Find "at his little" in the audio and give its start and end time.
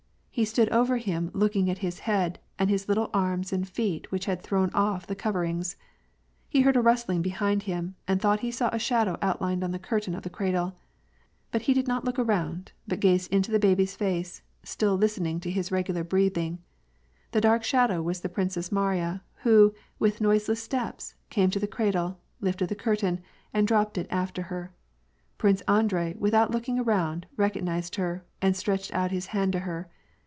2.69-3.09